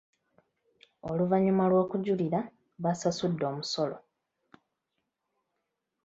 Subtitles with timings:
[1.09, 2.39] Oluvannyuma lw'okujulira
[2.81, 3.97] baasasudde omusolo.